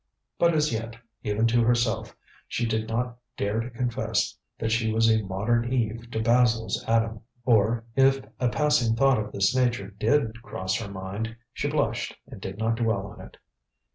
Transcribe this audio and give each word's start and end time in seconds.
But 0.39 0.55
as 0.55 0.73
yet, 0.73 0.95
even 1.21 1.45
to 1.45 1.61
herself, 1.63 2.17
she 2.47 2.65
did 2.65 2.89
not 2.89 3.19
dare 3.37 3.59
to 3.59 3.69
confess 3.69 4.35
that 4.57 4.71
she 4.71 4.91
was 4.91 5.07
a 5.11 5.21
modern 5.21 5.71
Eve 5.71 6.09
to 6.09 6.19
Basil's 6.23 6.83
Adam. 6.87 7.21
Or, 7.45 7.83
if 7.95 8.25
a 8.39 8.49
passing 8.49 8.95
thought 8.95 9.19
of 9.19 9.31
this 9.31 9.55
nature 9.55 9.89
did 9.89 10.41
cross 10.41 10.75
her 10.79 10.89
mind, 10.91 11.35
she 11.53 11.67
blushed 11.69 12.17
and 12.25 12.41
did 12.41 12.57
not 12.57 12.77
dwell 12.77 13.05
on 13.05 13.21
it. 13.21 13.37